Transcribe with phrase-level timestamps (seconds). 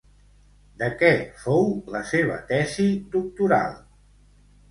[0.83, 1.09] De què
[1.41, 3.77] fou la seva tesi doctoral?